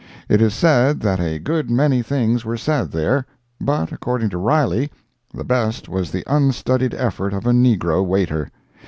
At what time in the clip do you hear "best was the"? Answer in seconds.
5.43-6.23